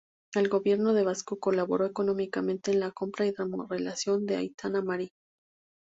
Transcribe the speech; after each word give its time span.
El 0.33 0.49
Gobierno 0.49 0.95
Vasco 1.05 1.39
colaboró 1.39 1.85
económicamente 1.85 2.71
en 2.71 2.79
la 2.79 2.89
compra 2.91 3.27
y 3.27 3.33
remodelación 3.35 4.25
del 4.25 4.39
Aita 4.39 4.71
Mari. 4.81 5.11